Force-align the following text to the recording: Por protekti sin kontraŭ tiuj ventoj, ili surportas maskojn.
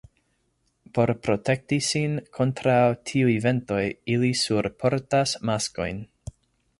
Por 0.97 1.11
protekti 1.27 1.77
sin 1.87 2.15
kontraŭ 2.37 2.79
tiuj 3.11 3.35
ventoj, 3.45 3.83
ili 4.15 4.31
surportas 4.47 5.35
maskojn. 5.51 6.05